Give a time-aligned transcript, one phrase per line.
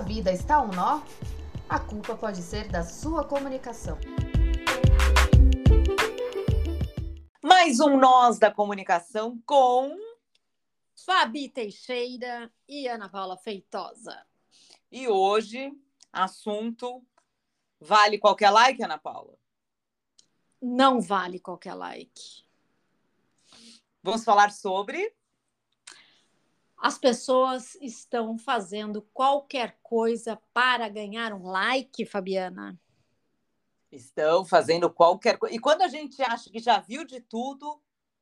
[0.00, 1.02] sua vida está um nó,
[1.68, 3.98] a culpa pode ser da sua comunicação.
[7.42, 9.94] Mais um Nós da Comunicação com
[11.04, 14.26] Fabi Teixeira e Ana Paula Feitosa.
[14.90, 15.70] E hoje,
[16.10, 17.04] assunto
[17.78, 19.36] vale qualquer like, Ana Paula?
[20.62, 22.42] Não vale qualquer like.
[24.02, 25.14] Vamos falar sobre
[26.80, 32.80] as pessoas estão fazendo qualquer coisa para ganhar um like, Fabiana.
[33.92, 35.54] Estão fazendo qualquer coisa.
[35.54, 37.78] E quando a gente acha que já viu de tudo,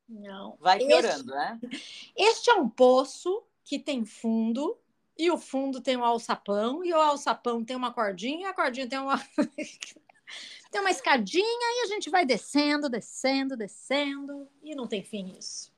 [0.09, 0.57] não.
[0.59, 1.59] Vai piorando, este, né?
[2.17, 4.77] Este é um poço que tem fundo,
[5.17, 8.89] e o fundo tem um alçapão, e o alçapão tem uma cordinha, e a cordinha
[8.89, 9.17] tem uma.
[10.69, 15.71] tem uma escadinha, e a gente vai descendo, descendo, descendo, e não tem fim isso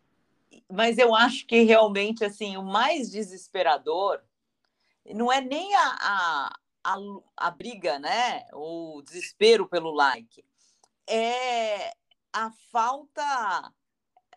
[0.70, 4.22] mas eu acho que realmente assim o mais desesperador
[5.14, 6.98] não é nem a, a, a,
[7.38, 8.46] a briga, né?
[8.54, 10.46] O desespero pelo like,
[11.08, 11.92] é
[12.32, 13.74] a falta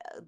[0.00, 0.22] eh,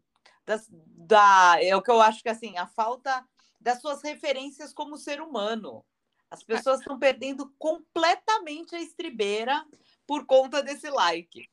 [0.45, 3.27] das, da é o que eu acho que assim a falta
[3.61, 5.85] das suas referências como ser humano.
[6.31, 9.65] As pessoas estão perdendo completamente a estribeira
[10.07, 11.49] por conta desse like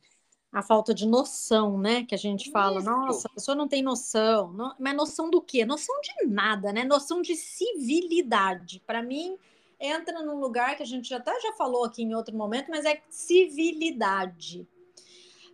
[0.54, 2.06] a falta de noção, né?
[2.06, 2.90] Que a gente fala, Isso.
[2.90, 4.54] nossa, a pessoa não tem noção.
[4.54, 5.66] Não, mas noção do quê?
[5.66, 6.84] Noção de nada, né?
[6.84, 8.80] Noção de civilidade.
[8.86, 9.36] Para mim,
[9.80, 13.02] entra num lugar que a gente até já falou aqui em outro momento, mas é
[13.10, 14.68] civilidade.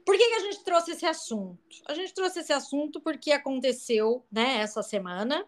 [0.06, 1.60] Por que, que a gente trouxe esse assunto?
[1.88, 5.46] A gente trouxe esse assunto porque aconteceu, né, essa semana,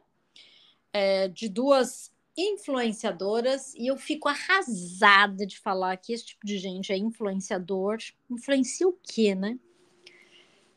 [0.93, 6.91] é, de duas influenciadoras e eu fico arrasada de falar que esse tipo de gente
[6.91, 7.97] é influenciador.
[8.29, 9.59] Influencia o quê, né?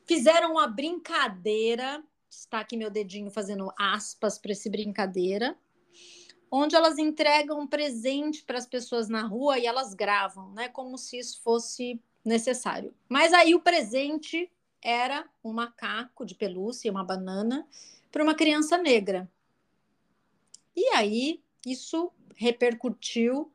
[0.07, 5.57] Fizeram uma brincadeira, está aqui meu dedinho fazendo aspas para esse brincadeira,
[6.51, 10.99] onde elas entregam um presente para as pessoas na rua e elas gravam, né, como
[10.99, 12.95] se isso fosse necessário.
[13.09, 14.51] Mas aí o presente
[14.83, 17.67] era um macaco de pelúcia, uma banana
[18.13, 19.29] para uma criança negra.
[20.77, 23.51] E aí isso repercutiu.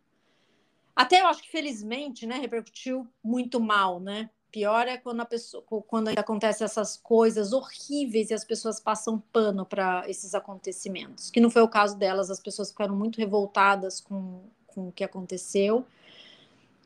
[0.95, 4.29] Até eu acho que felizmente, né, repercutiu muito mal, né?
[4.51, 9.63] Pior é quando a pessoa, quando acontecem essas coisas horríveis e as pessoas passam pano
[9.65, 11.29] para esses acontecimentos.
[11.29, 15.03] Que não foi o caso delas, as pessoas ficaram muito revoltadas com, com o que
[15.03, 15.85] aconteceu.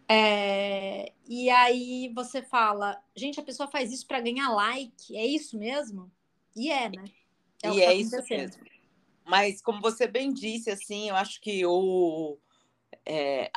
[0.09, 5.57] É, e aí você fala, gente, a pessoa faz isso para ganhar like, é isso
[5.57, 6.11] mesmo?
[6.55, 7.05] E é, né?
[7.63, 8.72] É e é isso mesmo.
[9.25, 12.37] Mas, como você bem disse, assim, eu acho que o.
[13.05, 13.51] É,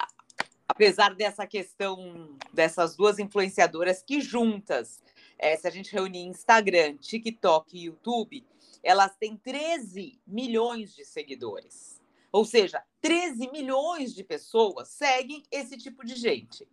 [0.68, 5.02] apesar dessa questão dessas duas influenciadoras que juntas,
[5.38, 8.46] é, se a gente reunir Instagram, TikTok e YouTube,
[8.82, 12.00] elas têm 13 milhões de seguidores.
[12.30, 16.68] Ou seja, 13 milhões de pessoas seguem esse tipo de gente.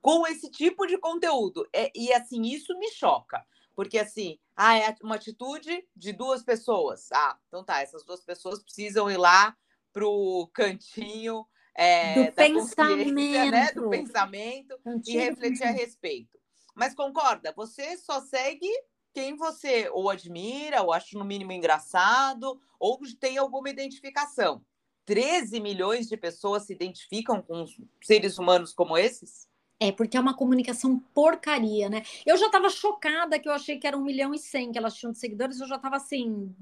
[0.00, 1.66] Com esse tipo de conteúdo.
[1.72, 3.44] É, e assim, isso me choca.
[3.74, 7.10] Porque assim, ah, é uma atitude de duas pessoas.
[7.12, 9.56] Ah, então tá, essas duas pessoas precisam ir lá
[9.92, 11.46] pro cantinho
[11.76, 13.14] é, do pensamento,
[13.50, 13.72] né?
[13.72, 16.38] Do pensamento e refletir a respeito.
[16.74, 18.68] Mas concorda, você só segue
[19.12, 24.64] quem você ou admira, ou acha no mínimo engraçado, ou tem alguma identificação.
[25.04, 27.64] 13 milhões de pessoas se identificam com
[28.02, 29.48] seres humanos como esses?
[29.80, 32.02] É, porque é uma comunicação porcaria, né?
[32.24, 34.94] Eu já estava chocada que eu achei que era um milhão e cem que elas
[34.94, 36.54] tinham de seguidores, eu já estava assim,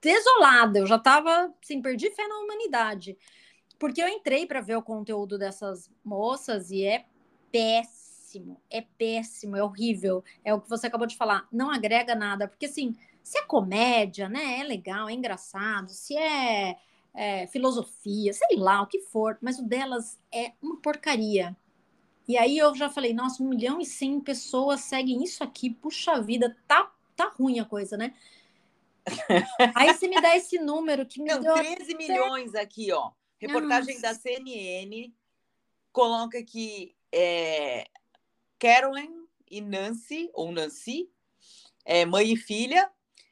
[0.00, 3.18] desolada, eu já estava assim, perdi fé na humanidade.
[3.78, 7.06] Porque eu entrei para ver o conteúdo dessas moças e é
[7.52, 10.24] péssimo, é péssimo, é horrível.
[10.44, 14.28] É o que você acabou de falar, não agrega nada, porque assim, se é comédia,
[14.28, 14.60] né?
[14.60, 16.76] É legal, é engraçado, se é,
[17.14, 21.56] é filosofia, sei lá, o que for, mas o delas é uma porcaria
[22.28, 26.20] e aí eu já falei, nossa, um milhão e cem pessoas seguem isso aqui, puxa
[26.20, 28.14] vida, tá, tá ruim a coisa, né?
[29.74, 31.54] aí você me dá esse número que me Não, deu...
[31.54, 33.12] 13 milhões aqui, ó.
[33.38, 34.08] Reportagem nossa.
[34.08, 35.10] da CNN
[35.90, 37.88] coloca que é,
[38.58, 41.10] Carolyn e Nancy, ou Nancy,
[41.84, 42.90] é, mãe e filha,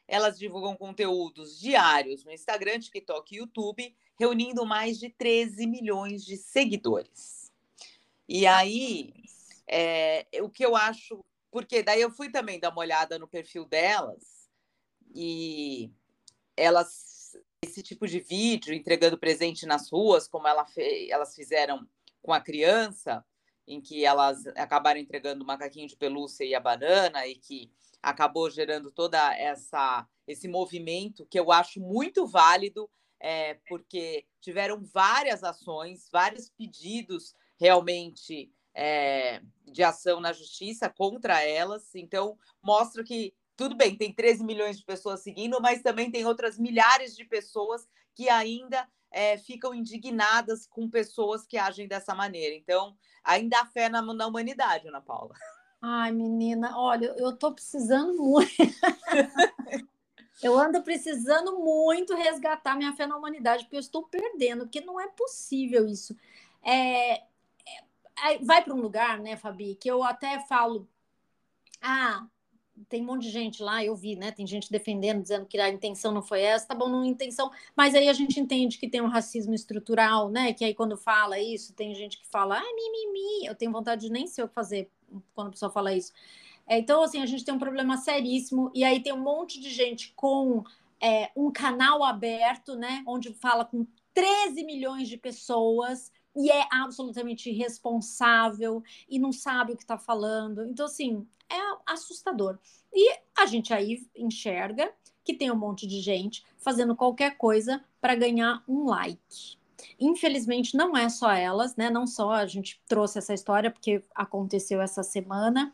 [0.09, 6.39] elas divulgam conteúdos diários no Instagram, TikTok e YouTube, reunindo mais de 13 milhões de
[6.39, 7.46] seguidores.
[8.29, 9.13] E aí,
[9.69, 13.65] é, o que eu acho, porque daí eu fui também dar uma olhada no perfil
[13.65, 14.51] delas
[15.15, 15.91] e
[16.57, 21.87] elas, esse tipo de vídeo entregando presente nas ruas, como ela fe, elas fizeram
[22.23, 23.25] com a criança,
[23.67, 27.71] em que elas acabaram entregando o macaquinho de pelúcia e a banana e que
[28.03, 32.91] acabou gerando toda essa esse movimento que eu acho muito válido
[33.21, 41.95] é, porque tiveram várias ações, vários pedidos realmente é, de ação na justiça contra elas.
[41.95, 46.59] Então, mostra que tudo bem, tem 13 milhões de pessoas seguindo, mas também tem outras
[46.59, 52.55] milhares de pessoas que ainda é, ficam indignadas com pessoas que agem dessa maneira.
[52.55, 52.95] Então,
[53.25, 55.35] ainda há fé na, na humanidade, Ana Paula.
[55.81, 58.51] Ai, menina, olha, eu tô precisando muito.
[60.43, 65.01] eu ando precisando muito resgatar minha fé na humanidade, porque eu estou perdendo, porque não
[65.01, 66.15] é possível isso.
[66.63, 67.23] É,
[68.43, 70.89] vai para um lugar, né, Fabi, que eu até falo,
[71.81, 72.27] ah,
[72.89, 74.31] tem um monte de gente lá, eu vi, né?
[74.31, 77.95] Tem gente defendendo, dizendo que a intenção não foi essa, tá bom, não intenção, mas
[77.95, 80.53] aí a gente entende que tem um racismo estrutural, né?
[80.53, 84.13] Que aí quando fala isso, tem gente que fala, ah, mimimi, eu tenho vontade de
[84.13, 84.91] nem sei o que fazer
[85.35, 86.13] quando a pessoa fala isso.
[86.67, 89.71] É, então, assim, a gente tem um problema seríssimo, e aí tem um monte de
[89.71, 90.63] gente com
[91.01, 93.03] é, um canal aberto, né?
[93.07, 99.77] Onde fala com 13 milhões de pessoas e é absolutamente irresponsável e não sabe o
[99.77, 100.65] que está falando.
[100.67, 101.57] Então, assim, é
[101.87, 102.59] assustador.
[102.93, 104.93] E a gente aí enxerga
[105.25, 109.57] que tem um monte de gente fazendo qualquer coisa para ganhar um like.
[109.99, 111.91] Infelizmente, não é só elas, né?
[111.91, 115.73] Não só a gente trouxe essa história porque aconteceu essa semana,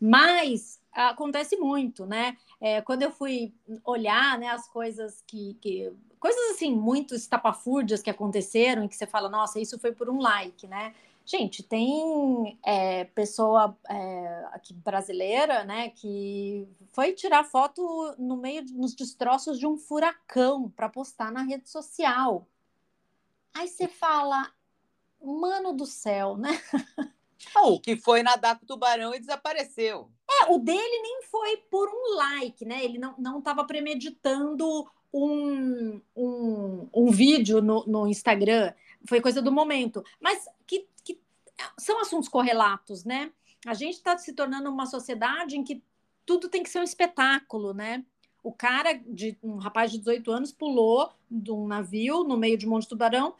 [0.00, 2.36] mas acontece muito, né?
[2.60, 3.52] É, quando eu fui
[3.84, 5.92] olhar né, as coisas que, que.
[6.18, 10.18] Coisas assim, muito estapafúrdias que aconteceram e que você fala, nossa, isso foi por um
[10.18, 10.94] like, né?
[11.26, 18.94] Gente, tem é, pessoa é, aqui brasileira, né, que foi tirar foto no meio nos
[18.94, 22.46] destroços de um furacão para postar na rede social.
[23.52, 24.52] Aí você fala,
[25.20, 26.50] mano do céu, né?
[27.62, 30.10] O que foi nadar com o tubarão e desapareceu.
[30.28, 32.82] É, o dele nem foi por um like, né?
[32.82, 38.72] Ele não estava premeditando um, um, um vídeo no, no Instagram
[39.06, 40.04] foi coisa do momento.
[40.20, 41.18] Mas que, que
[41.78, 43.32] são assuntos correlatos, né?
[43.66, 45.82] A gente está se tornando uma sociedade em que
[46.24, 48.04] tudo tem que ser um espetáculo, né?
[48.42, 52.66] O cara, de um rapaz de 18 anos, pulou de um navio no meio de
[52.66, 53.34] um monte de tubarão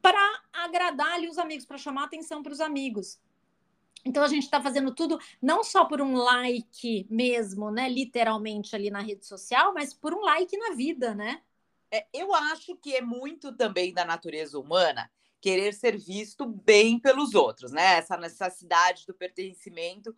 [0.00, 3.18] para agradar ali os amigos, para chamar atenção para os amigos.
[4.06, 7.88] Então a gente está fazendo tudo não só por um like mesmo, né?
[7.88, 11.42] Literalmente ali na rede social, mas por um like na vida, né?
[11.90, 15.10] É, eu acho que é muito também da natureza humana
[15.40, 17.98] querer ser visto bem pelos outros, né?
[17.98, 20.16] Essa necessidade do pertencimento.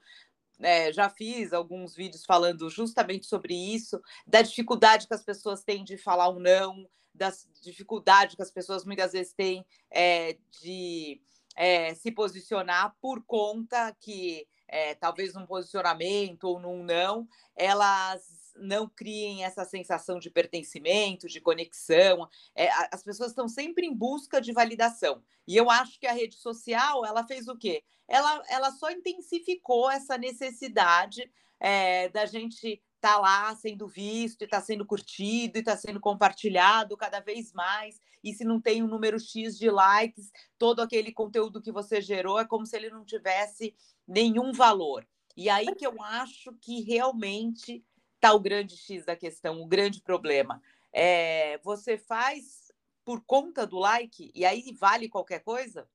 [0.60, 5.82] É, já fiz alguns vídeos falando justamente sobre isso, da dificuldade que as pessoas têm
[5.82, 7.32] de falar um não, da
[7.62, 11.22] dificuldade que as pessoas muitas vezes têm é, de
[11.58, 17.26] é, se posicionar por conta que é, talvez num posicionamento ou num não,
[17.56, 22.28] elas não criem essa sensação de pertencimento, de conexão.
[22.54, 25.20] É, as pessoas estão sempre em busca de validação.
[25.48, 27.82] E eu acho que a rede social ela fez o quê?
[28.06, 31.28] Ela, ela só intensificou essa necessidade
[31.58, 36.00] é, da gente estar tá lá sendo visto, e está sendo curtido, e está sendo
[36.00, 38.00] compartilhado cada vez mais.
[38.22, 42.38] E se não tem um número X de likes, todo aquele conteúdo que você gerou
[42.38, 43.74] é como se ele não tivesse
[44.06, 45.06] nenhum valor.
[45.36, 47.84] E aí que eu acho que realmente
[48.16, 50.60] está o grande X da questão, o grande problema.
[50.92, 52.72] É, você faz
[53.04, 55.88] por conta do like e aí vale qualquer coisa?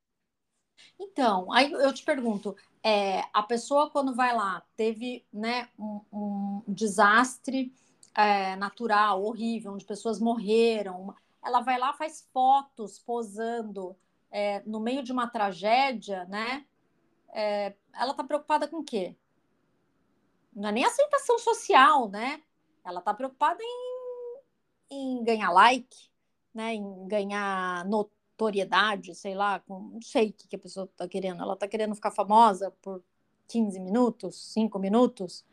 [1.00, 6.64] Então, aí eu te pergunto, é, a pessoa quando vai lá teve né, um, um
[6.68, 7.74] desastre
[8.16, 11.14] é, natural, horrível, onde pessoas morreram,
[11.44, 13.96] ela vai lá faz fotos posando
[14.32, 16.66] é, no meio de uma tragédia, né?
[17.34, 19.16] É, ela está preocupada com o quê?
[20.56, 22.42] não é nem aceitação social, né?
[22.84, 24.40] Ela está preocupada em,
[24.90, 26.10] em ganhar like,
[26.54, 26.76] né?
[26.76, 27.86] Em ganhar
[28.34, 31.42] notoriedade, sei lá, com, não sei o que, que a pessoa está querendo.
[31.42, 33.04] Ela está querendo ficar famosa por
[33.48, 35.46] 15 minutos, 5 minutos.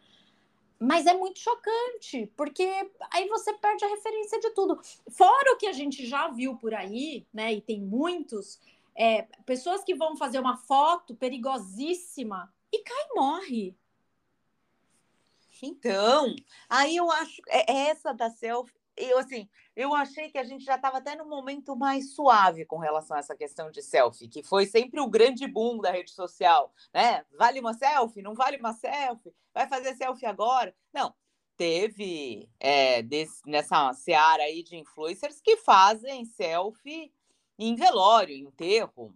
[0.78, 2.64] Mas é muito chocante, porque
[3.12, 4.80] aí você perde a referência de tudo.
[5.10, 7.52] Fora o que a gente já viu por aí, né?
[7.52, 8.58] E tem muitos,
[8.96, 13.76] é, pessoas que vão fazer uma foto perigosíssima e cai e morre.
[15.62, 16.34] Então,
[16.66, 18.79] aí eu acho é, essa da selfie.
[18.97, 22.78] Eu assim, eu achei que a gente já estava até no momento mais suave com
[22.78, 26.73] relação a essa questão de selfie, que foi sempre o grande boom da rede social,
[26.92, 27.25] né?
[27.38, 28.23] Vale uma selfie?
[28.23, 29.35] Não vale uma selfie?
[29.54, 30.75] Vai fazer selfie agora?
[30.92, 31.14] Não,
[31.56, 37.12] teve é, desse, nessa seara aí de influencers que fazem selfie
[37.59, 39.14] em velório, em enterro.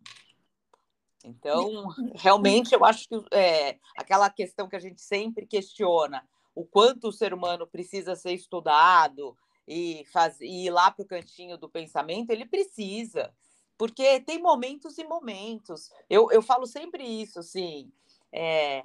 [1.25, 6.23] Então, realmente, eu acho que é, aquela questão que a gente sempre questiona,
[6.55, 9.35] o quanto o ser humano precisa ser estudado
[9.67, 13.35] e, faz, e ir lá para o cantinho do pensamento, ele precisa,
[13.77, 15.91] porque tem momentos e momentos.
[16.09, 17.93] Eu, eu falo sempre isso, assim,
[18.33, 18.85] é,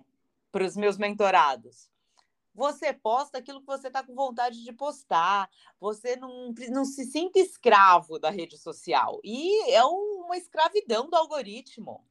[0.51, 1.89] para os meus mentorados.
[2.53, 5.49] Você posta aquilo que você está com vontade de postar.
[5.79, 9.21] Você não, não se sinta escravo da rede social.
[9.23, 12.03] E é uma escravidão do algoritmo.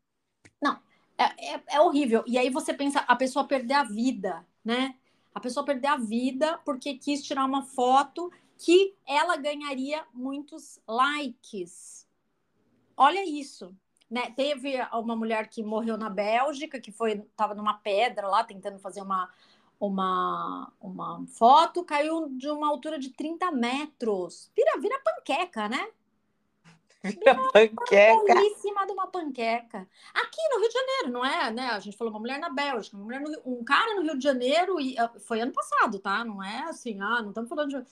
[0.62, 0.80] Não,
[1.18, 2.24] é, é, é horrível.
[2.26, 4.96] E aí você pensa, a pessoa perder a vida, né?
[5.34, 12.06] A pessoa perder a vida porque quis tirar uma foto que ela ganharia muitos likes.
[12.96, 13.74] Olha isso.
[14.10, 14.32] Né?
[14.34, 19.00] Teve uma mulher que morreu na Bélgica, que foi estava numa pedra lá tentando fazer
[19.00, 19.30] uma,
[19.78, 24.50] uma, uma foto, caiu de uma altura de 30 metros.
[24.56, 25.88] Vira, vira panqueca, né?
[27.04, 28.40] Vira panqueca.
[28.40, 29.86] Em cima de uma panqueca.
[30.12, 31.50] Aqui no Rio de Janeiro, não é?
[31.52, 31.66] Né?
[31.68, 34.24] A gente falou uma mulher na Bélgica, uma mulher no, um cara no Rio de
[34.24, 36.24] Janeiro, e ah, foi ano passado, tá?
[36.24, 37.86] Não é assim, ah, não estamos falando de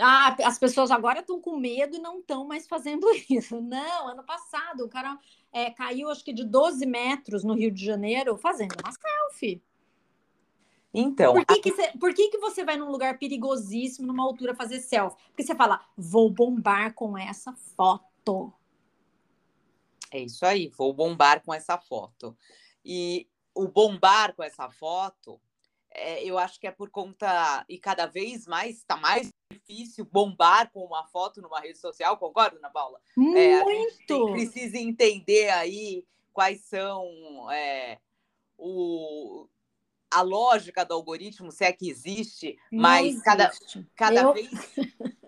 [0.00, 3.60] ah, as pessoas agora estão com medo e não estão mais fazendo isso.
[3.60, 5.18] Não, ano passado o cara
[5.52, 9.62] é, caiu acho que de 12 metros no Rio de Janeiro fazendo uma selfie.
[10.92, 11.34] Então.
[11.34, 14.80] Por que, que, você, por que, que você vai num lugar perigosíssimo, numa altura, fazer
[14.80, 15.18] selfie?
[15.26, 18.52] Porque você fala, vou bombar com essa foto.
[20.12, 22.36] É isso aí, vou bombar com essa foto.
[22.84, 25.40] E o bombar com essa foto
[25.94, 30.70] é, eu acho que é por conta, e cada vez mais está mais difícil bombar
[30.72, 33.00] com uma foto numa rede social, concorda, Ana Paula?
[33.16, 33.38] Muito!
[33.38, 37.98] É, gente tem, precisa entender aí quais são é,
[38.58, 39.48] o,
[40.10, 43.24] a lógica do algoritmo, se é que existe, Não mas existe.
[43.24, 43.52] cada,
[43.94, 44.34] cada, eu...
[44.34, 44.50] vez,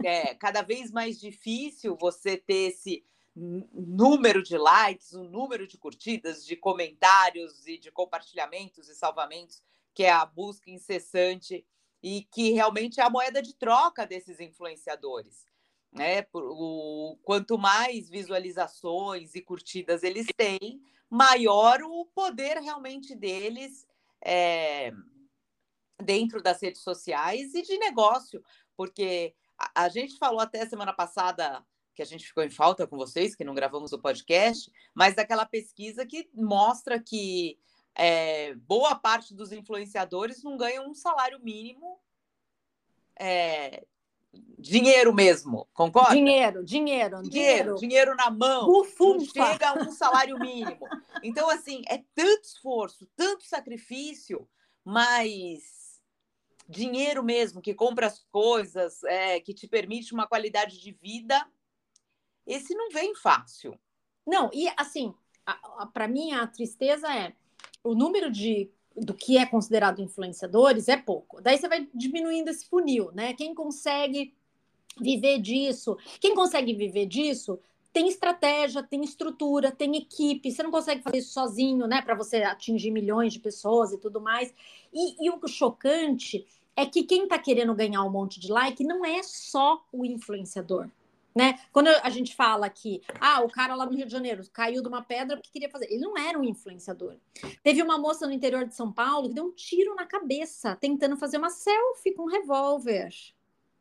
[0.05, 3.05] é, cada vez mais difícil você ter esse
[3.37, 9.63] número de likes, o número de curtidas, de comentários e de compartilhamentos e salvamentos
[9.97, 11.67] que é a busca incessante
[12.03, 15.47] e que realmente é a moeda de troca desses influenciadores.
[15.91, 16.27] Né?
[16.35, 23.87] O, quanto mais visualizações e curtidas eles têm, maior o poder realmente deles
[24.23, 24.93] é,
[26.03, 28.45] dentro das redes sociais e de negócio,
[28.77, 32.99] porque a, a gente falou até semana passada que a gente ficou em falta com
[32.99, 37.59] vocês, que não gravamos o podcast, mas daquela pesquisa que mostra que
[37.97, 41.99] é, boa parte dos influenciadores não ganham um salário mínimo
[43.19, 43.85] é,
[44.59, 46.15] dinheiro mesmo, concorda?
[46.15, 50.87] Dinheiro, dinheiro, dinheiro, dinheiro na mão, não chega a um salário mínimo.
[51.23, 54.47] Então, assim, é tanto esforço, tanto sacrifício,
[54.85, 56.01] mas
[56.69, 61.49] dinheiro mesmo, que compra as coisas, é, que te permite uma qualidade de vida,
[62.47, 63.79] esse não vem fácil.
[64.27, 65.15] Não, e assim,
[65.93, 67.35] para mim a tristeza é
[67.87, 71.41] o número de do que é considerado influenciadores é pouco.
[71.43, 73.35] Daí você vai diminuindo esse funil, né?
[73.35, 74.35] Quem consegue
[74.99, 77.59] viver disso, quem consegue viver disso
[77.93, 80.51] tem estratégia, tem estrutura, tem equipe.
[80.51, 82.03] Você não consegue fazer isso sozinho, né?
[82.03, 84.53] Para você atingir milhões de pessoas e tudo mais.
[84.93, 89.05] E, e o chocante é que quem está querendo ganhar um monte de like não
[89.05, 90.91] é só o influenciador.
[91.37, 91.59] Né?
[91.71, 94.89] Quando a gente fala que ah, o cara lá no Rio de Janeiro caiu de
[94.89, 95.85] uma pedra porque queria fazer.
[95.93, 97.17] Ele não era um influenciador.
[97.63, 101.15] Teve uma moça no interior de São Paulo que deu um tiro na cabeça tentando
[101.15, 103.11] fazer uma selfie com um revólver.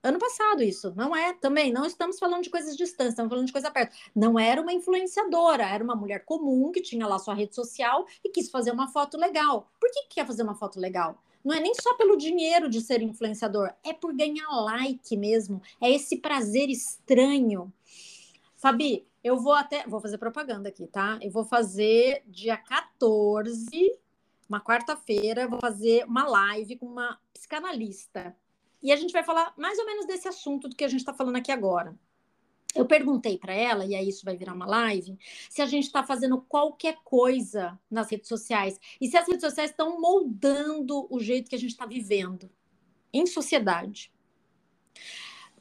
[0.03, 0.93] Ano passado, isso.
[0.97, 1.71] Não é também.
[1.71, 3.95] Não estamos falando de coisas distantes, estamos falando de coisa perto.
[4.13, 8.29] Não era uma influenciadora, era uma mulher comum que tinha lá sua rede social e
[8.29, 9.71] quis fazer uma foto legal.
[9.79, 11.23] Por que, que quer fazer uma foto legal?
[11.45, 15.61] Não é nem só pelo dinheiro de ser influenciador, é por ganhar like mesmo.
[15.79, 17.71] É esse prazer estranho.
[18.57, 19.85] Fabi, eu vou até.
[19.87, 21.19] Vou fazer propaganda aqui, tá?
[21.21, 23.69] Eu vou fazer dia 14,
[24.49, 28.35] uma quarta-feira, vou fazer uma live com uma psicanalista.
[28.81, 31.13] E a gente vai falar mais ou menos desse assunto do que a gente está
[31.13, 31.95] falando aqui agora.
[32.75, 35.17] Eu perguntei para ela, e aí isso vai virar uma live,
[35.49, 39.71] se a gente está fazendo qualquer coisa nas redes sociais e se as redes sociais
[39.71, 42.51] estão moldando o jeito que a gente está vivendo
[43.13, 44.11] em sociedade.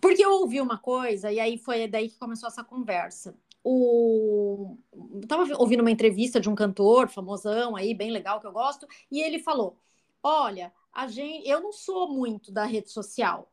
[0.00, 3.34] Porque eu ouvi uma coisa, e aí foi daí que começou essa conversa.
[3.62, 4.76] O...
[5.22, 9.20] Estava ouvindo uma entrevista de um cantor famosão aí, bem legal, que eu gosto, e
[9.22, 9.78] ele falou:
[10.22, 13.50] Olha, a gente, eu não sou muito da rede social,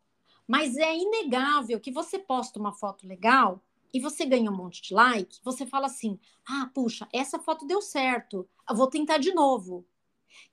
[0.52, 4.94] mas é inegável que você posta uma foto legal e você ganha um monte de
[4.94, 9.88] like, você fala assim: ah, puxa, essa foto deu certo, eu vou tentar de novo.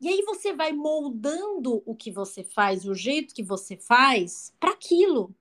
[0.01, 4.71] E aí você vai moldando o que você faz, o jeito que você faz, para
[4.71, 5.35] aquilo.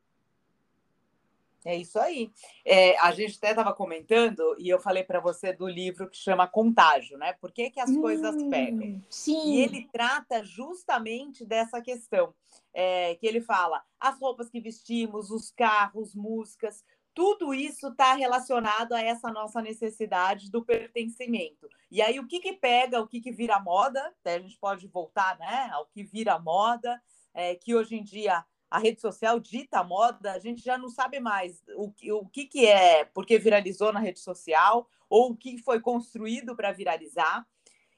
[1.67, 2.31] É isso aí.
[2.63, 6.47] É, a gente até estava comentando e eu falei para você do livro que chama
[6.47, 7.33] Contágio, né?
[7.33, 9.03] Por que, que as hum, coisas pegam?
[9.09, 9.55] Sim.
[9.55, 12.33] E ele trata justamente dessa questão.
[12.73, 18.93] É, que ele fala as roupas que vestimos, os carros, músicas, tudo isso está relacionado
[18.93, 21.67] a essa nossa necessidade do pertencimento.
[21.91, 23.99] E aí, o que, que pega, o que, que vira moda?
[24.21, 27.01] Até a gente pode voltar né, ao que vira moda,
[27.33, 30.89] é, que hoje em dia a rede social dita a moda, a gente já não
[30.89, 35.57] sabe mais o, o que, que é porque viralizou na rede social ou o que
[35.57, 37.47] foi construído para viralizar.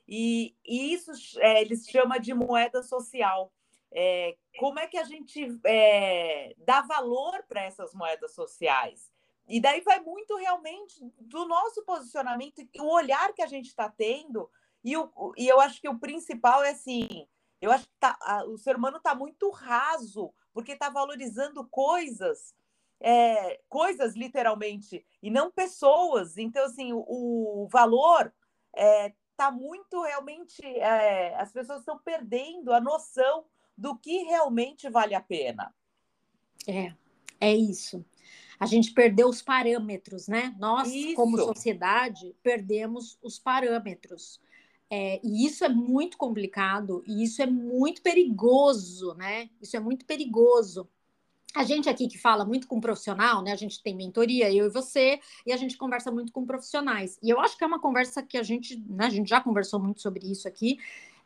[0.08, 3.52] E, e isso é, eles chamam de moeda social.
[3.92, 9.12] É, como é que a gente é, dá valor para essas moedas sociais?
[9.48, 14.50] E daí vai muito realmente do nosso posicionamento, o olhar que a gente está tendo.
[14.84, 17.28] E, o, e eu acho que o principal é assim:
[17.60, 22.54] eu acho que tá, a, o ser humano está muito raso porque está valorizando coisas,
[23.00, 26.38] é, coisas literalmente, e não pessoas.
[26.38, 28.34] Então, assim, o, o valor
[28.76, 30.66] está é, tá muito realmente.
[30.66, 33.46] É, as pessoas estão perdendo a noção
[33.78, 35.74] do que realmente vale a pena.
[36.68, 36.94] É,
[37.40, 38.06] é isso.
[38.60, 40.54] A gente perdeu os parâmetros, né?
[40.60, 41.16] Nós, isso.
[41.16, 44.42] como sociedade, perdemos os parâmetros.
[44.90, 49.50] É, e isso é muito complicado e isso é muito perigoso, né?
[49.62, 50.90] Isso é muito perigoso.
[51.56, 53.52] A gente aqui que fala muito com profissional, né?
[53.52, 57.20] A gente tem mentoria, eu e você, e a gente conversa muito com profissionais.
[57.22, 59.06] E eu acho que é uma conversa que a gente, né?
[59.06, 60.80] A gente já conversou muito sobre isso aqui,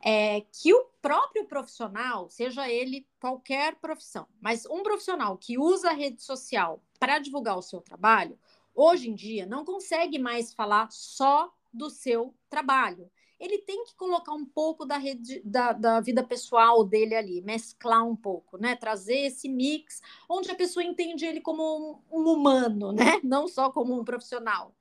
[0.04, 5.94] é que o próprio profissional, seja ele qualquer profissão, mas um profissional que usa a
[5.94, 8.38] rede social para divulgar o seu trabalho,
[8.76, 13.10] hoje em dia não consegue mais falar só do seu trabalho
[13.44, 18.08] ele tem que colocar um pouco da, rede, da, da vida pessoal dele ali, mesclar
[18.08, 18.74] um pouco, né?
[18.74, 21.62] Trazer esse mix onde a pessoa entende ele como
[22.10, 23.20] um, um humano, né?
[23.22, 24.74] Não só como um profissional.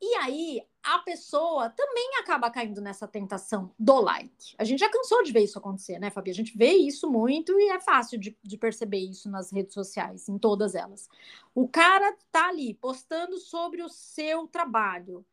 [0.00, 4.54] E aí a pessoa também acaba caindo nessa tentação do like.
[4.56, 6.30] A gente já cansou de ver isso acontecer, né, Fabi?
[6.30, 10.28] A gente vê isso muito e é fácil de, de, perceber isso nas redes sociais,
[10.28, 11.08] em todas elas.
[11.54, 15.24] O cara tá ali postando sobre o seu trabalho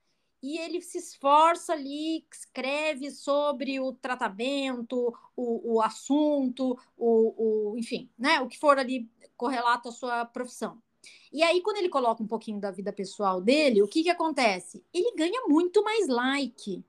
[0.41, 8.09] e ele se esforça ali, escreve sobre o tratamento, o, o assunto, o, o, enfim,
[8.17, 10.81] né, o que for ali correlato à sua profissão.
[11.31, 14.83] E aí, quando ele coloca um pouquinho da vida pessoal dele, o que, que acontece?
[14.93, 16.83] Ele ganha muito mais like.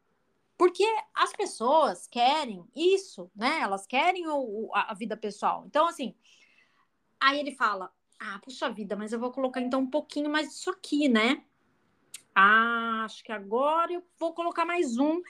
[0.59, 0.85] Porque
[1.15, 3.61] as pessoas querem isso, né?
[3.61, 5.65] Elas querem o, a vida pessoal.
[5.67, 6.15] Então, assim,
[7.21, 10.71] aí ele fala: Ah, puxa vida, mas eu vou colocar então um pouquinho mais disso
[10.71, 11.45] aqui, né?
[12.35, 15.21] Ah, acho que agora eu vou colocar mais um.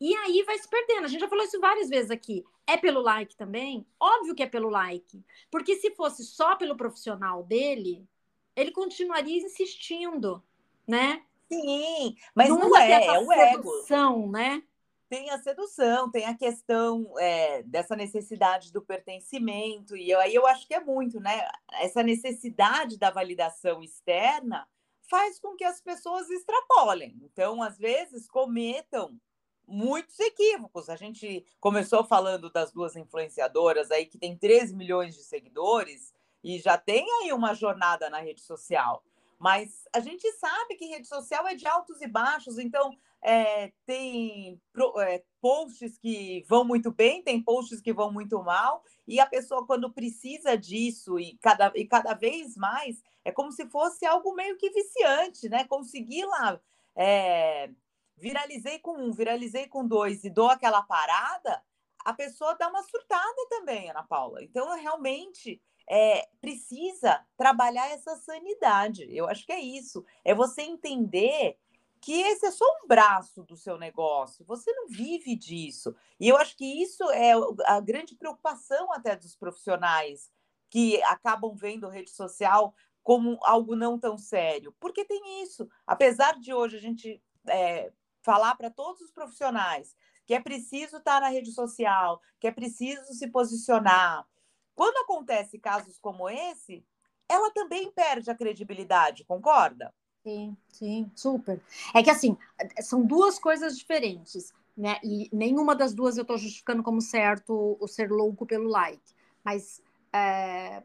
[0.00, 1.04] E aí vai se perdendo.
[1.04, 2.44] A gente já falou isso várias vezes aqui.
[2.66, 3.86] É pelo like também?
[3.98, 5.24] Óbvio que é pelo like.
[5.50, 8.06] Porque se fosse só pelo profissional dele,
[8.54, 10.42] ele continuaria insistindo,
[10.86, 11.22] né?
[11.48, 14.30] Sim, mas não, não é, é o sedução, ego.
[14.30, 14.62] né?
[15.08, 20.46] Tem a sedução, tem a questão é, dessa necessidade do pertencimento, e eu, aí eu
[20.46, 21.46] acho que é muito, né?
[21.74, 24.66] Essa necessidade da validação externa
[25.12, 27.14] faz com que as pessoas extrapolem.
[27.22, 29.20] Então, às vezes, cometam
[29.68, 30.88] muitos equívocos.
[30.88, 36.58] A gente começou falando das duas influenciadoras aí que tem 13 milhões de seguidores e
[36.58, 39.04] já tem aí uma jornada na rede social.
[39.38, 44.60] Mas a gente sabe que rede social é de altos e baixos, então é, tem
[44.98, 49.66] é, posts que vão muito bem, tem posts que vão muito mal, e a pessoa,
[49.66, 54.56] quando precisa disso, e cada, e cada vez mais, é como se fosse algo meio
[54.56, 55.64] que viciante, né?
[55.64, 56.60] Conseguir lá.
[56.96, 57.70] É,
[58.16, 61.62] viralizei com um, viralizei com dois e dou aquela parada,
[62.04, 64.42] a pessoa dá uma surtada também, Ana Paula.
[64.42, 69.06] Então, realmente é, precisa trabalhar essa sanidade.
[69.10, 70.04] Eu acho que é isso.
[70.24, 71.58] É você entender
[72.02, 75.94] que esse é só um braço do seu negócio, você não vive disso.
[76.18, 77.32] E eu acho que isso é
[77.64, 80.28] a grande preocupação até dos profissionais
[80.68, 84.74] que acabam vendo rede social como algo não tão sério.
[84.80, 85.68] Porque tem isso.
[85.86, 89.94] Apesar de hoje a gente é, falar para todos os profissionais
[90.26, 94.26] que é preciso estar na rede social, que é preciso se posicionar.
[94.74, 96.84] Quando acontece casos como esse,
[97.28, 99.94] ela também perde a credibilidade, concorda?
[100.24, 101.60] Sim, sim, super.
[101.94, 102.36] É que assim,
[102.80, 104.98] são duas coisas diferentes, né?
[105.02, 109.02] E nenhuma das duas eu estou justificando como certo o ser louco pelo like.
[109.44, 109.82] Mas
[110.12, 110.84] é,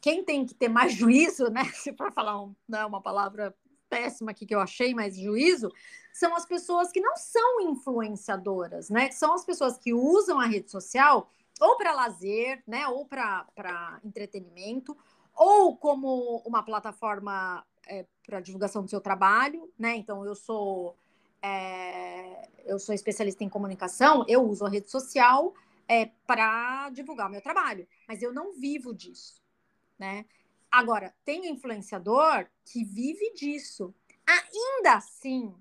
[0.00, 1.64] quem tem que ter mais juízo, né?
[1.74, 3.54] Se for falar um, não, né, uma palavra
[3.88, 5.68] péssima aqui que eu achei, mas juízo,
[6.12, 9.10] são as pessoas que não são influenciadoras, né?
[9.10, 11.28] São as pessoas que usam a rede social
[11.60, 12.86] ou para lazer, né?
[12.86, 14.96] Ou para entretenimento,
[15.34, 19.96] ou como uma plataforma é, para divulgação do seu trabalho, né?
[19.96, 20.96] Então eu sou
[21.42, 25.52] é, eu sou especialista em comunicação, eu uso a rede social
[25.88, 29.42] é, para divulgar o meu trabalho, mas eu não vivo disso,
[29.98, 30.24] né?
[30.70, 33.92] Agora, tem influenciador que vive disso.
[34.24, 35.52] Ainda assim,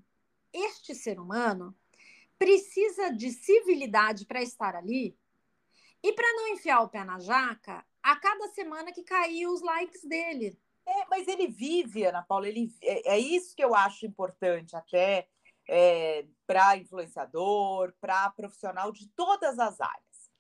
[0.54, 1.76] este ser humano
[2.38, 5.18] precisa de civilidade para estar ali
[6.04, 10.04] e para não enfiar o pé na jaca a cada semana que cair os likes
[10.04, 10.56] dele.
[10.90, 15.28] É, mas ele vive, Ana Paula, ele, é, é isso que eu acho importante até
[15.70, 20.32] é, para influenciador, para profissional de todas as áreas.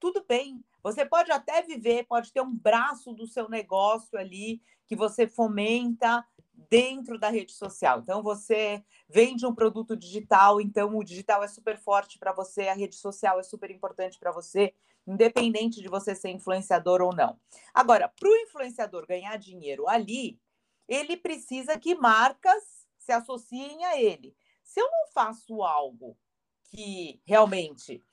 [0.00, 4.96] Tudo bem, você pode até viver, pode ter um braço do seu negócio ali que
[4.96, 6.24] você fomenta
[6.70, 8.00] dentro da rede social.
[8.00, 12.74] Então, você vende um produto digital, então o digital é super forte para você, a
[12.74, 14.74] rede social é super importante para você,
[15.08, 17.40] independente de você ser influenciador ou não.
[17.72, 20.40] Agora, para o influenciador ganhar dinheiro ali,
[20.86, 24.36] ele precisa que marcas se associem a ele.
[24.62, 26.16] Se eu não faço algo
[26.64, 28.04] que realmente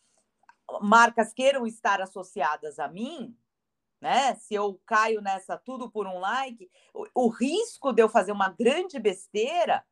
[0.82, 3.38] marcas queiram estar associadas a mim,
[4.02, 4.36] né?
[4.36, 8.50] Se eu caio nessa tudo por um like, o, o risco de eu fazer uma
[8.50, 9.86] grande besteira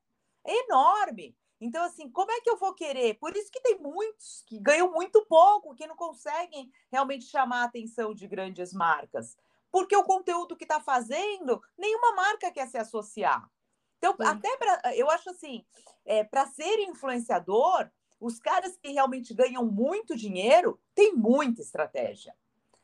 [0.45, 1.35] é enorme.
[1.63, 3.13] Então, assim, como é que eu vou querer?
[3.13, 7.65] Por isso que tem muitos que ganham muito pouco, que não conseguem realmente chamar a
[7.65, 9.37] atenção de grandes marcas.
[9.71, 13.49] Porque o conteúdo que está fazendo, nenhuma marca quer se associar.
[13.97, 14.23] Então, Sim.
[14.23, 14.93] até para.
[14.97, 15.65] Eu acho assim,
[16.05, 22.35] é, para ser influenciador, os caras que realmente ganham muito dinheiro têm muita estratégia.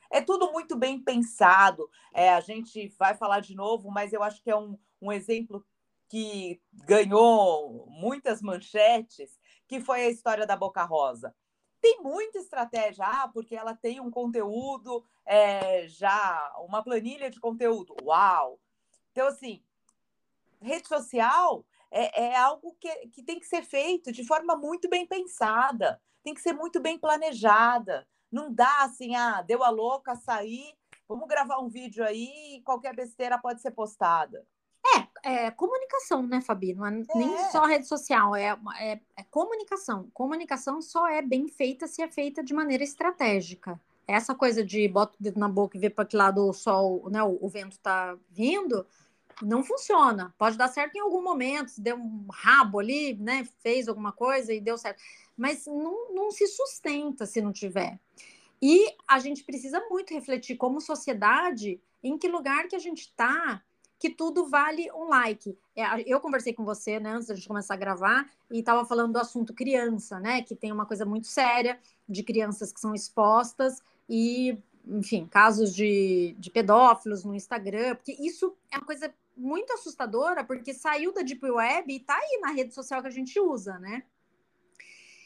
[0.10, 1.90] É tudo muito bem pensado.
[2.14, 5.66] É, a gente vai falar de novo, mas eu acho que é um, um exemplo
[6.10, 11.34] que ganhou muitas manchetes, que foi a história da Boca Rosa.
[11.80, 17.96] Tem muita estratégia, ah, porque ela tem um conteúdo, é, já uma planilha de conteúdo.
[18.04, 18.60] Uau!
[19.12, 19.64] Então, assim,
[20.60, 25.06] rede social é, é algo que, que tem que ser feito de forma muito bem
[25.06, 28.06] pensada, tem que ser muito bem planejada.
[28.32, 30.76] Não dá assim, ah, deu a louca, sair,
[31.08, 34.46] vamos gravar um vídeo aí e qualquer besteira pode ser postada.
[35.24, 36.74] É, comunicação, né, Fabi?
[36.74, 37.18] Não é, é.
[37.18, 40.10] nem só rede social, é, é, é, comunicação.
[40.14, 43.80] Comunicação só é bem feita se é feita de maneira estratégica.
[44.08, 47.10] Essa coisa de bota o dedo na boca e ver para que lado o sol,
[47.10, 48.86] né, o, o vento está vindo,
[49.42, 50.34] não funciona.
[50.38, 53.48] Pode dar certo em algum momento, se deu um rabo ali, né?
[53.60, 55.02] Fez alguma coisa e deu certo.
[55.38, 58.00] Mas não, não se sustenta se não tiver.
[58.62, 63.62] E a gente precisa muito refletir como sociedade em que lugar que a gente está
[64.00, 65.58] que tudo vale um like.
[65.76, 69.14] É, eu conversei com você, né, antes da gente começar a gravar, e estava falando
[69.14, 73.82] do assunto criança, né, que tem uma coisa muito séria de crianças que são expostas
[74.08, 74.58] e,
[74.88, 80.74] enfim, casos de, de pedófilos no Instagram, porque isso é uma coisa muito assustadora, porque
[80.74, 84.04] saiu da Deep Web e está aí na rede social que a gente usa, né?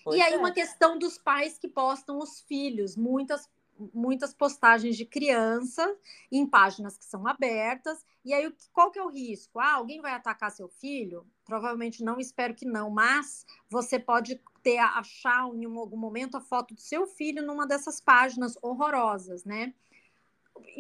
[0.04, 0.38] Pois e aí, é.
[0.38, 3.50] uma questão dos pais que postam os filhos, muitas,
[3.94, 5.96] muitas postagens de criança
[6.32, 8.06] em páginas que são abertas.
[8.24, 9.60] E aí, qual que é o risco?
[9.60, 11.26] Ah, alguém vai atacar seu filho?
[11.46, 16.74] Provavelmente não, espero que não, mas você pode ter achar em algum momento a foto
[16.74, 19.74] do seu filho numa dessas páginas horrorosas, né?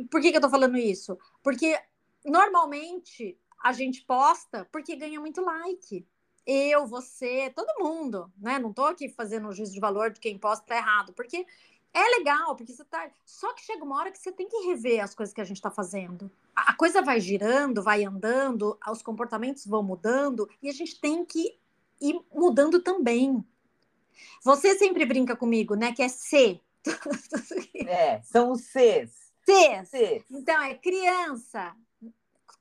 [0.09, 1.17] Por que, que eu tô falando isso?
[1.41, 1.77] Porque
[2.25, 6.05] normalmente a gente posta porque ganha muito like.
[6.45, 8.59] Eu, você, todo mundo, né?
[8.59, 11.45] Não tô aqui fazendo um juízo de valor de quem posta tá errado, porque
[11.93, 13.09] é legal, porque você tá.
[13.23, 15.57] Só que chega uma hora que você tem que rever as coisas que a gente
[15.57, 16.31] está fazendo.
[16.55, 21.57] A coisa vai girando, vai andando, os comportamentos vão mudando e a gente tem que
[22.01, 23.45] ir mudando também.
[24.43, 25.93] Você sempre brinca comigo, né?
[25.93, 26.59] Que é C.
[27.87, 29.31] É, são os Cs.
[29.45, 30.23] Cs.
[30.29, 31.75] Então, é criança,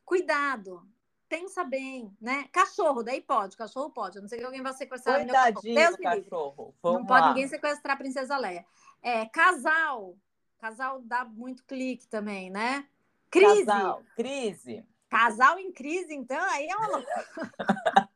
[0.05, 0.83] cuidado,
[1.29, 2.49] pensa bem, né?
[2.53, 4.17] Cachorro, daí pode, cachorro pode.
[4.17, 6.23] Eu não sei que alguém vai sequestrar Coitadinho meu cachorro.
[6.23, 6.75] cachorro.
[6.85, 8.67] não pode ninguém sequestrar a princesa Leia.
[9.03, 10.17] É, casal.
[10.59, 12.87] Casal dá muito clique também, né?
[13.31, 13.67] Crise.
[13.67, 14.87] Casal, crise.
[15.11, 17.27] Casal em crise, então, aí é uma loucura.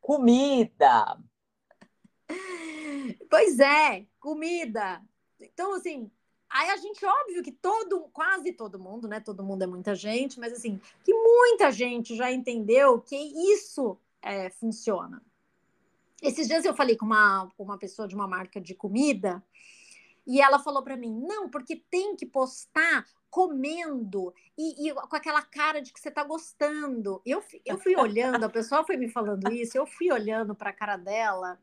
[0.00, 1.18] comida.
[3.30, 5.02] Pois é, comida.
[5.40, 6.10] Então, assim,
[6.48, 9.20] Aí a gente, óbvio que todo, quase todo mundo, né?
[9.20, 14.48] Todo mundo é muita gente, mas assim, que muita gente já entendeu que isso é,
[14.50, 15.20] funciona.
[16.22, 19.44] Esses dias eu falei com uma, com uma pessoa de uma marca de comida
[20.26, 25.42] e ela falou para mim: não, porque tem que postar comendo e, e, com aquela
[25.42, 27.20] cara de que você está gostando.
[27.24, 30.72] Eu, eu fui olhando, a pessoa foi me falando isso, eu fui olhando para a
[30.72, 31.60] cara dela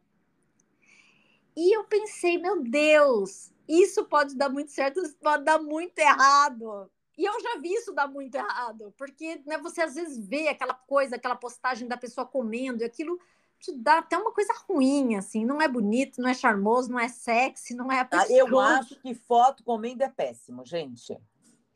[1.55, 6.89] e eu pensei: meu Deus, isso pode dar muito certo, pode dar muito errado.
[7.15, 10.73] E eu já vi isso dar muito errado, porque né, você às vezes vê aquela
[10.73, 13.19] coisa, aquela postagem da pessoa comendo, e aquilo
[13.63, 17.07] te dá até uma coisa ruim, assim, não é bonito, não é charmoso, não é
[17.07, 18.37] sexy, não é apetitoso.
[18.37, 21.17] Eu acho que foto comendo é péssimo, gente.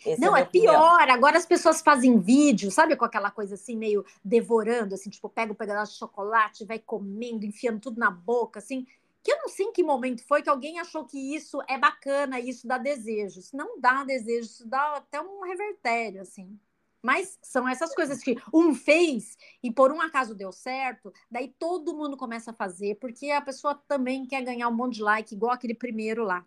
[0.06, 1.10] Esse não, é, é pior.
[1.10, 5.54] Agora as pessoas fazem vídeo, sabe, com aquela coisa assim, meio devorando, assim, tipo, pega
[5.54, 8.86] um pedaço de chocolate, vai comendo, enfiando tudo na boca, assim.
[9.24, 12.40] Que eu não sei em que momento foi que alguém achou que isso é bacana,
[12.40, 13.40] isso dá desejo.
[13.40, 16.60] Isso não dá desejo, isso dá até um revertério, assim.
[17.02, 21.96] Mas são essas coisas que um fez e por um acaso deu certo, daí todo
[21.96, 25.52] mundo começa a fazer, porque a pessoa também quer ganhar um monte de like, igual
[25.52, 26.46] aquele primeiro lá.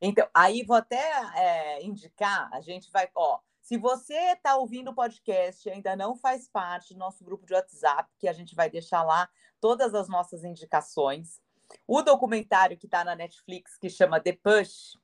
[0.00, 1.00] Então, aí vou até
[1.36, 6.16] é, indicar, a gente vai, ó, se você está ouvindo o podcast e ainda não
[6.16, 9.28] faz parte do nosso grupo de WhatsApp, que a gente vai deixar lá
[9.60, 11.40] todas as nossas indicações,
[11.86, 14.98] o documentário que está na Netflix, que chama The Push,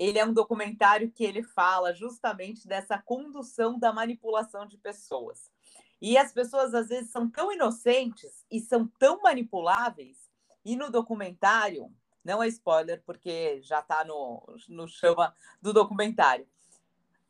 [0.00, 5.52] ele é um documentário que ele fala justamente dessa condução da manipulação de pessoas.
[6.00, 10.16] E as pessoas, às vezes, são tão inocentes e são tão manipuláveis,
[10.64, 16.48] e no documentário não é spoiler, porque já está no, no chama do documentário.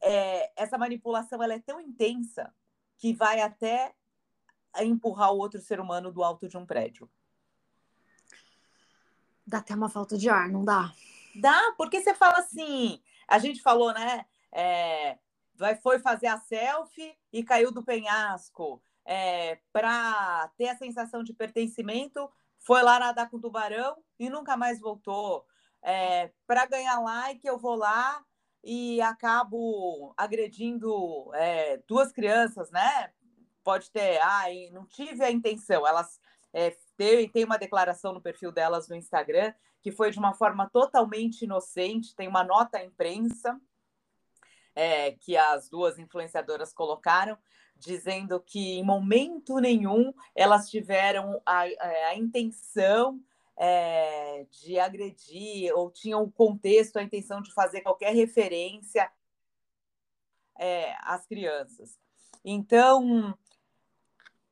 [0.01, 2.55] É, essa manipulação ela é tão intensa
[2.99, 3.97] que vai até
[4.81, 7.11] empurrar o outro ser humano do alto de um prédio.
[9.45, 10.95] Dá até uma falta de ar, não dá?
[11.35, 14.25] Dá, porque você fala assim, a gente falou, né?
[14.53, 15.19] É,
[15.83, 18.83] foi fazer a selfie e caiu do penhasco.
[19.05, 24.57] É, para ter a sensação de pertencimento, foi lá nadar com o tubarão e nunca
[24.57, 25.47] mais voltou.
[25.83, 28.23] É, para ganhar like, eu vou lá
[28.63, 33.13] e acabo agredindo é, duas crianças, né?
[33.65, 35.87] Pode ter, ai, não tive a intenção.
[35.87, 36.21] Elas
[36.53, 41.43] é, tem uma declaração no perfil delas no Instagram que foi de uma forma totalmente
[41.43, 43.61] inocente, tem uma nota à imprensa
[44.75, 47.37] é, que as duas influenciadoras colocaram,
[47.77, 53.21] dizendo que em momento nenhum elas tiveram a, a intenção
[53.57, 59.11] é, de agredir ou tinham o contexto, a intenção de fazer qualquer referência
[60.59, 61.99] é, às crianças.
[62.45, 63.37] Então,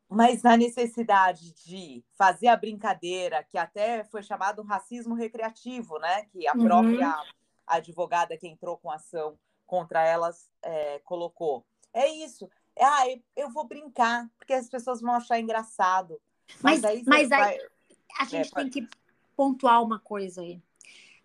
[0.09, 6.25] mas na necessidade de fazer a brincadeira, que até foi chamado racismo recreativo, né?
[6.33, 7.25] Que a própria uhum.
[7.67, 11.65] advogada que entrou com ação contra elas é, colocou.
[11.93, 12.49] É isso.
[12.75, 13.05] É, ah,
[13.37, 16.19] eu vou brincar, porque as pessoas vão achar engraçado.
[16.63, 17.55] Mas, mas, mas vai...
[17.55, 17.69] aí
[18.19, 18.89] a gente é, tem que
[19.37, 20.61] pontuar uma coisa aí.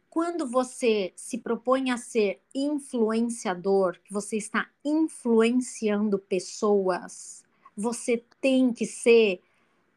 [0.10, 7.43] Quando você se propõe a ser influenciador, você está influenciando pessoas,
[7.76, 9.41] você tem que ser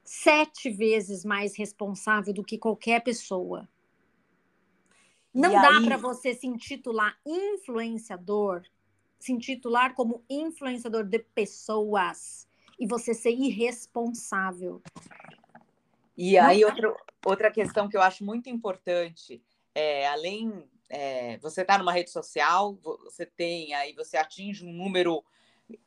[0.05, 3.69] sete vezes mais responsável do que qualquer pessoa.
[5.35, 5.85] Não e dá aí...
[5.85, 8.63] para você se intitular influenciador,
[9.19, 12.47] se intitular como influenciador de pessoas
[12.79, 14.81] e você ser irresponsável.
[16.17, 19.43] E aí, outro, outra questão que eu acho muito importante,
[19.75, 25.25] é, além é, você está numa rede social, você tem aí, você atinge um número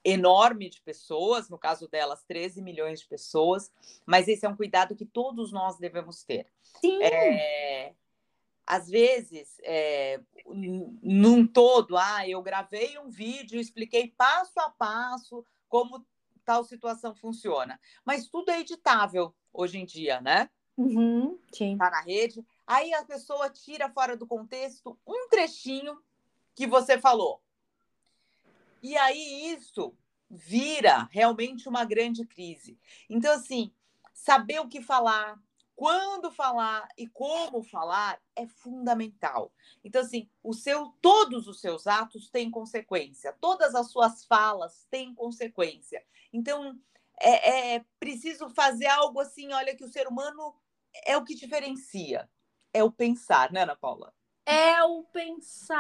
[0.04, 3.72] enorme de pessoas, no caso delas, 13 milhões de pessoas,
[4.06, 6.48] mas esse é um cuidado que todos nós devemos ter.
[6.62, 7.02] Sim.
[7.02, 7.94] É,
[8.66, 16.06] às vezes, é, num todo, ah, eu gravei um vídeo, expliquei passo a passo como
[16.46, 17.80] tal situação funciona.
[18.04, 20.50] Mas tudo é editável hoje em dia, né?
[20.78, 21.78] Uhum, sim.
[21.78, 22.46] Tá na rede.
[22.66, 25.98] Aí a pessoa tira fora do contexto um trechinho
[26.56, 27.42] que você falou.
[28.82, 29.96] E aí isso
[30.30, 32.78] vira realmente uma grande crise.
[33.10, 33.74] Então, assim,
[34.14, 35.42] saber o que falar,
[35.76, 39.52] quando falar e como falar é fundamental.
[39.84, 45.16] Então, assim, o seu, todos os seus atos têm consequência, todas as suas falas têm
[45.16, 46.06] consequência.
[46.34, 46.78] Então,
[47.22, 50.54] é, é preciso fazer algo assim, olha, que o ser humano
[51.06, 52.30] é o que diferencia,
[52.74, 54.14] é o pensar, né, Ana Paula?
[54.46, 55.78] É o pensar.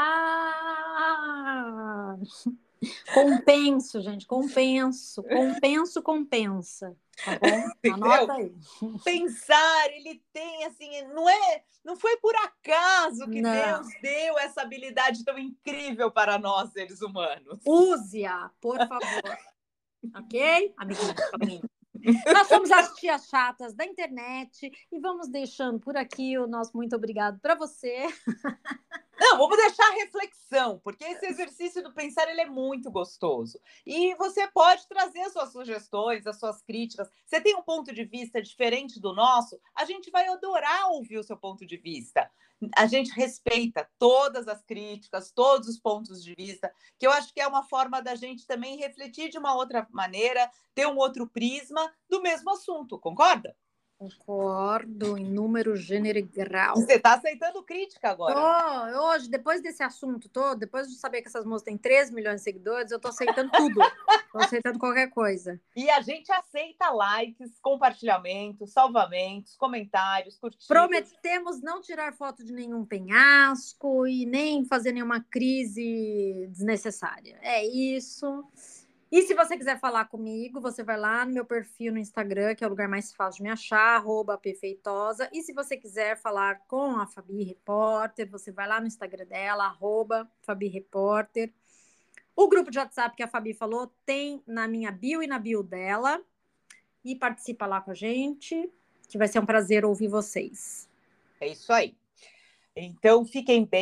[3.14, 5.24] Compenso, gente, compenso.
[5.24, 6.96] Compenso, compensa.
[7.24, 7.70] Tá bom?
[7.94, 8.56] Anota aí.
[9.04, 13.52] Pensar, ele tem assim, não é, não foi por acaso que não.
[13.52, 17.60] Deus deu essa habilidade tão incrível para nós seres humanos.
[17.66, 19.38] Use-a, por favor.
[20.16, 20.74] ok?
[20.78, 21.70] Amiguinho,
[22.34, 26.96] Nós somos as tias chatas da internet e vamos deixando por aqui o nosso muito
[26.96, 28.06] obrigado para você.
[29.20, 33.60] Não, vamos deixar a reflexão, porque esse exercício do pensar ele é muito gostoso.
[33.86, 37.10] E você pode trazer as suas sugestões, as suas críticas.
[37.26, 41.24] Você tem um ponto de vista diferente do nosso, a gente vai adorar ouvir o
[41.24, 42.32] seu ponto de vista.
[42.76, 47.40] A gente respeita todas as críticas, todos os pontos de vista, que eu acho que
[47.40, 51.94] é uma forma da gente também refletir de uma outra maneira, ter um outro prisma
[52.10, 53.56] do mesmo assunto, concorda?
[54.00, 56.78] Concordo em número, gênero e grau.
[56.78, 58.34] Você está aceitando crítica agora.
[58.34, 62.38] Tô, hoje, depois desse assunto todo, depois de saber que essas moças têm 3 milhões
[62.38, 63.78] de seguidores, eu estou aceitando tudo.
[64.30, 65.60] Estou aceitando qualquer coisa.
[65.76, 70.68] E a gente aceita likes, compartilhamentos, salvamentos, comentários, curtidas.
[70.68, 77.40] Prometemos não tirar foto de nenhum penhasco e nem fazer nenhuma crise desnecessária.
[77.42, 78.46] É isso.
[79.12, 82.64] E se você quiser falar comigo, você vai lá no meu perfil no Instagram, que
[82.64, 85.28] é o lugar mais fácil de me achar, arroba perfeitosa.
[85.34, 89.66] E se você quiser falar com a Fabi Repórter, você vai lá no Instagram dela,
[89.66, 91.52] arroba Fabi Repórter.
[92.36, 95.64] O grupo de WhatsApp que a Fabi falou tem na minha bio e na bio
[95.64, 96.22] dela.
[97.04, 98.72] E participa lá com a gente,
[99.08, 100.88] que vai ser um prazer ouvir vocês.
[101.42, 101.96] É isso aí.
[102.76, 103.78] Então, fiquem bem.